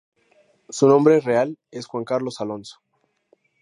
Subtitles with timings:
[0.71, 2.81] Su nombre real es Juan Carlos Alonso.